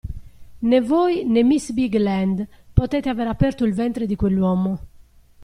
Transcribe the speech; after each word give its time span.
Né 0.69 0.79
voi 0.89 1.15
né 1.31 1.43
miss 1.43 1.65
Bigland 1.77 2.37
potete 2.73 3.07
avere 3.07 3.29
aperto 3.29 3.65
il 3.65 3.73
ventre 3.75 4.07
di 4.07 4.15
quell'uomo. 4.15 4.79